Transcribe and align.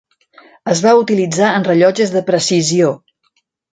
Es 0.73 0.79
va 0.85 0.93
utilitzar 1.01 1.51
en 1.59 1.67
rellotges 1.67 2.17
de 2.17 2.25
precisió. 2.31 2.91